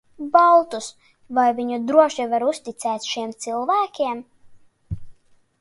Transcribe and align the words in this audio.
Baltus, 0.35 0.85
vai 1.39 1.43
viņu 1.59 1.77
var 1.77 1.83
droši 1.91 2.27
uzticēt 2.53 3.07
šiem 3.13 3.37
cilvēkiem? 3.47 4.27